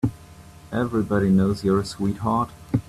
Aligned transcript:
Everybody 0.71 1.29
knows 1.29 1.63
you're 1.63 1.81
a 1.81 1.85
sweetheart. 1.85 2.49